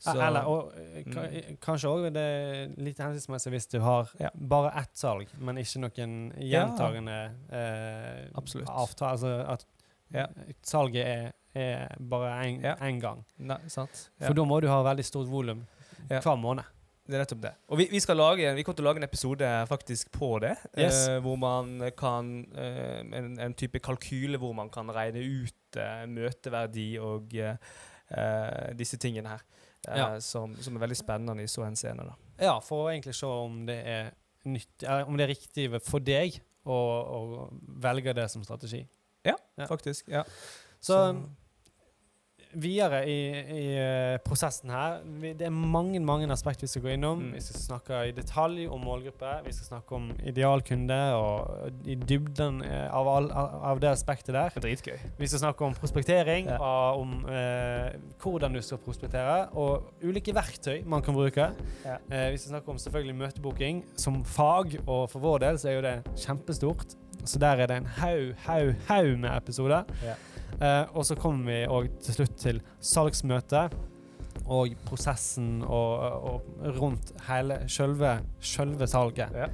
Så- 0.00 0.14
Eller, 0.16 0.46
og 0.48 0.72
eh, 0.78 1.02
Mm. 1.04 1.56
kanskje 1.60 1.88
òg 1.90 2.12
det 2.14 2.22
er 2.22 2.68
litt 2.82 2.96
hensiktsmessig 2.98 3.50
hvis 3.52 3.66
du 3.68 3.80
har 3.80 4.08
Ja. 4.18 4.30
bare 4.34 4.72
ett 4.80 4.94
salg, 4.96 5.26
men 5.38 5.56
ikke 5.58 5.78
noen 5.80 6.32
Ja. 6.40 6.64
gjentagende 6.66 7.34
eh, 7.52 8.28
avtale. 8.34 9.10
Altså 9.12 9.44
at 9.46 9.66
Ja. 10.14 10.26
salget 10.62 11.06
er, 11.06 11.32
er 11.54 11.96
bare 11.98 12.32
én 12.44 12.62
Ja. 12.64 12.74
gang. 13.00 13.24
Nei, 13.38 13.58
sant? 13.68 14.10
For 14.18 14.34
da 14.34 14.44
må 14.44 14.60
du 14.60 14.68
ha 14.68 14.82
veldig 14.82 15.04
stort 15.06 15.30
volum 15.30 15.66
hver 16.08 16.36
måned. 16.38 16.64
Det 17.10 17.16
er 17.18 17.24
nettopp 17.24 17.40
det. 17.42 17.50
Og 17.66 17.78
vi, 17.80 17.88
vi, 17.90 18.00
skal 18.00 18.20
lage, 18.20 18.52
vi 18.54 18.62
kommer 18.62 18.78
til 18.78 18.84
å 18.84 18.88
lage 18.90 19.00
en 19.02 19.06
episode 19.08 19.48
faktisk 19.66 20.12
på 20.14 20.36
det. 20.44 20.52
Yes. 20.78 21.08
Uh, 21.10 21.16
hvor 21.24 21.38
man 21.42 21.72
kan 21.98 22.28
uh, 22.54 23.00
en, 23.02 23.32
en 23.42 23.56
type 23.58 23.80
kalkyle 23.82 24.38
hvor 24.38 24.54
man 24.54 24.70
kan 24.70 24.90
regne 24.94 25.24
ut 25.24 25.80
uh, 25.80 26.04
møteverdi 26.06 26.92
og 27.02 27.34
disse 28.78 28.98
tingene 28.98 29.36
her. 29.36 29.42
Ja. 29.86 30.06
som, 30.20 30.52
som 30.60 30.74
er 30.76 30.82
veldig 30.82 30.96
spennende 30.98 31.44
i 31.44 31.48
så 31.48 31.62
henseende. 31.64 32.10
Ja, 32.42 32.58
for 32.60 32.84
å 32.84 32.88
egentlig 32.90 33.14
se 33.16 33.28
om 33.30 33.62
det 33.68 33.78
er 33.88 34.10
nytt, 34.44 34.82
om 35.06 35.16
det 35.16 35.24
er 35.24 35.30
riktig 35.30 35.68
for 35.86 36.02
deg 36.04 36.36
å, 36.68 36.74
å 36.74 37.20
velge 37.80 38.12
det 38.18 38.26
som 38.32 38.42
strategi. 38.44 38.82
Ja. 39.26 39.36
Faktisk. 39.68 40.08
ja. 40.08 40.22
Så 40.80 41.00
videre 42.50 43.04
i, 43.06 43.18
i 43.54 43.64
eh, 43.78 44.16
prosessen 44.26 44.72
her 44.74 44.96
vi, 45.22 45.30
Det 45.38 45.46
er 45.46 45.52
mange 45.54 46.00
mange 46.02 46.26
aspekter 46.34 46.64
vi 46.66 46.70
skal 46.72 46.82
gå 46.82 46.88
innom. 46.96 47.20
Mm. 47.28 47.34
Vi 47.36 47.42
skal 47.44 47.60
snakke 47.60 48.00
i 48.08 48.14
detalj 48.16 48.64
om 48.74 48.80
målgruppe. 48.82 49.34
Vi 49.44 49.52
skal 49.54 49.68
snakke 49.68 49.94
om 49.94 50.08
idealkunde 50.26 50.98
og 51.14 51.86
i 51.86 51.94
dybden 51.94 52.58
eh, 52.66 52.88
av, 52.90 53.06
all, 53.12 53.28
av 53.70 53.78
det 53.82 53.92
aspektet 53.92 54.34
der. 54.34 54.50
Dritgøy. 54.64 54.96
Vi 55.20 55.28
skal 55.30 55.44
snakke 55.44 55.68
om 55.68 55.76
prospektering, 55.78 56.50
Ja. 56.50 56.58
og 56.58 57.04
om 57.04 57.12
eh, 57.30 57.94
hvordan 58.18 58.56
du 58.58 58.62
skal 58.66 58.82
prospektere, 58.82 59.44
og 59.54 59.92
ulike 60.02 60.34
verktøy 60.34 60.82
man 60.90 61.06
kan 61.06 61.14
bruke. 61.14 61.52
Ja. 61.86 62.00
Eh, 62.10 62.32
vi 62.34 62.40
skal 62.42 62.56
snakke 62.56 62.74
om 62.74 62.82
selvfølgelig 62.82 63.14
møtebooking 63.20 63.84
som 64.00 64.24
fag, 64.26 64.74
og 64.88 65.06
for 65.12 65.22
vår 65.22 65.38
del 65.46 65.62
så 65.62 65.70
er 65.70 65.78
jo 65.78 65.86
det 65.86 65.96
kjempestort. 66.26 66.96
Så 67.24 67.40
der 67.42 67.62
er 67.62 67.70
det 67.70 67.76
en 67.80 67.88
haug, 68.00 68.34
haug, 68.46 68.74
haug 68.88 69.18
med 69.18 69.30
episoder. 69.36 69.88
Ja. 70.04 70.16
Uh, 70.60 70.96
og 70.96 71.06
så 71.06 71.14
kommer 71.16 71.46
vi 71.46 71.58
òg 71.70 71.88
til 72.04 72.18
slutt 72.18 72.36
til 72.40 72.60
salgsmøte 72.84 73.68
og 74.50 74.74
prosessen 74.88 75.60
og, 75.62 76.00
og 76.26 76.64
rundt 76.80 77.12
hele 77.28 77.60
sjølve, 77.70 78.18
salget. 78.40 79.30
Ja. 79.34 79.48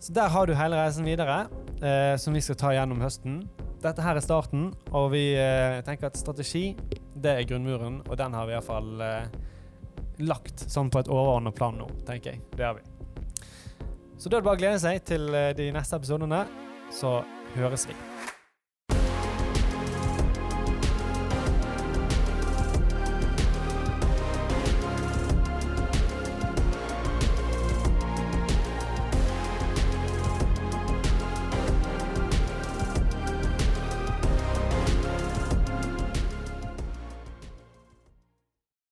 Så 0.00 0.12
der 0.16 0.32
har 0.32 0.46
du 0.46 0.54
hele 0.56 0.78
reisen 0.80 1.06
videre, 1.06 1.46
uh, 1.82 2.16
som 2.18 2.34
vi 2.34 2.44
skal 2.44 2.58
ta 2.60 2.72
gjennom 2.74 3.02
høsten. 3.04 3.42
Dette 3.84 4.02
her 4.02 4.16
er 4.16 4.24
starten, 4.24 4.70
og 4.90 5.10
vi 5.12 5.28
uh, 5.36 5.82
tenker 5.86 6.08
at 6.08 6.18
strategi, 6.18 6.70
det 7.14 7.36
er 7.36 7.48
grunnmuren, 7.48 8.00
og 8.08 8.16
den 8.18 8.34
har 8.34 8.48
vi 8.48 8.56
iallfall 8.56 9.04
uh, 9.04 9.46
lagt 10.24 10.64
sånn 10.70 10.90
på 10.90 11.02
et 11.02 11.10
overordnet 11.12 11.56
plan 11.56 11.76
nå, 11.76 11.88
tenker 12.08 12.34
jeg. 12.34 12.44
Det 12.56 12.64
har 12.64 12.78
vi. 12.78 12.86
Så 14.16 14.30
da 14.30 14.38
er 14.38 14.40
det 14.40 14.48
bare 14.48 14.56
å 14.56 14.60
glede 14.62 14.80
seg 14.80 15.02
til 15.04 15.28
eh, 15.36 15.50
de 15.56 15.66
neste 15.76 15.98
episodene, 15.98 16.46
så 16.96 17.20
høres 17.54 17.88
vi. 17.88 17.96